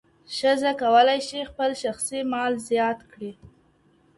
[0.37, 3.31] ښځه کولی شي خپل شخصي مال زیات کړي.